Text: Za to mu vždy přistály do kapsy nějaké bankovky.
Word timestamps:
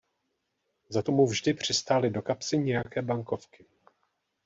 Za 0.89 1.01
to 1.01 1.11
mu 1.11 1.25
vždy 1.27 1.53
přistály 1.53 2.09
do 2.09 2.21
kapsy 2.21 2.57
nějaké 2.57 3.01
bankovky. 3.01 3.65